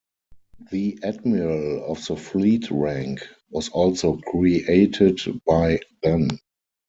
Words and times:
The 0.71 0.97
Admiral 1.03 1.85
of 1.85 2.03
the 2.07 2.15
Fleet 2.15 2.71
rank 2.71 3.19
was 3.51 3.69
also 3.69 4.17
created 4.17 5.19
by 5.45 5.79
then. 6.01 6.39